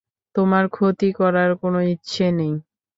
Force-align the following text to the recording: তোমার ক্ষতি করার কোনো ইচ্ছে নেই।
তোমার 0.35 0.65
ক্ষতি 0.71 1.09
করার 1.19 1.49
কোনো 1.61 1.79
ইচ্ছে 1.93 2.25
নেই। 2.37 2.53